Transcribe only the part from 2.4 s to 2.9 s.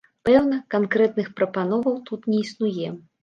існуе.